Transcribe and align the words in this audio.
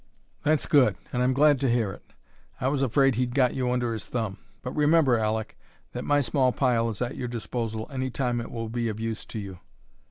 "That's 0.41 0.65
good, 0.65 0.95
and 1.13 1.21
I'm 1.21 1.31
glad 1.35 1.59
to 1.61 1.69
hear 1.69 1.91
it. 1.91 2.13
I 2.59 2.69
was 2.69 2.81
afraid 2.81 3.13
he'd 3.13 3.35
got 3.35 3.53
you 3.53 3.69
under 3.69 3.93
his 3.93 4.07
thumb. 4.07 4.39
But 4.63 4.75
remember, 4.75 5.19
Aleck, 5.19 5.55
that 5.91 6.03
my 6.03 6.21
small 6.21 6.51
pile 6.51 6.89
is 6.89 7.03
at 7.03 7.17
your 7.17 7.27
disposal 7.27 7.87
any 7.93 8.09
time 8.09 8.41
it 8.41 8.49
will 8.49 8.67
be 8.69 8.87
of 8.89 8.99
use 8.99 9.25
to 9.25 9.37
you." 9.37 9.59